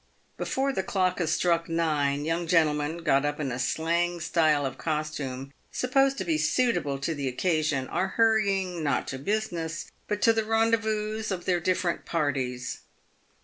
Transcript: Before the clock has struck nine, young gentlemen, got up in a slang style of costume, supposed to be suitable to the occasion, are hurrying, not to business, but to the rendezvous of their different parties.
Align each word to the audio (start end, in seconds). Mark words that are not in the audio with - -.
Before 0.35 0.73
the 0.73 0.81
clock 0.81 1.19
has 1.19 1.31
struck 1.31 1.69
nine, 1.69 2.25
young 2.25 2.47
gentlemen, 2.47 3.03
got 3.03 3.23
up 3.23 3.39
in 3.39 3.51
a 3.51 3.59
slang 3.59 4.19
style 4.19 4.65
of 4.65 4.79
costume, 4.79 5.53
supposed 5.71 6.17
to 6.17 6.25
be 6.25 6.39
suitable 6.39 6.97
to 6.97 7.13
the 7.13 7.27
occasion, 7.27 7.87
are 7.87 8.07
hurrying, 8.17 8.81
not 8.81 9.07
to 9.09 9.19
business, 9.19 9.91
but 10.07 10.19
to 10.23 10.33
the 10.33 10.43
rendezvous 10.43 11.21
of 11.29 11.45
their 11.45 11.59
different 11.59 12.03
parties. 12.05 12.79